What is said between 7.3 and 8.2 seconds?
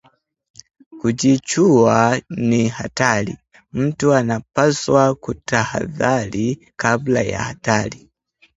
hatari